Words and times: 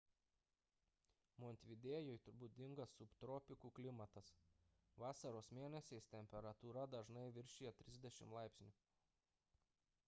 montevidėjui 1.41 2.15
būdingas 2.43 2.95
subtropikų 3.01 3.71
klimatas 3.81 4.31
vasaros 5.05 5.51
mėnesiais 5.59 6.11
temperatūra 6.17 6.89
dažnai 6.97 7.29
viršija 7.39 7.77
+30 7.85 8.35
°c 8.41 8.73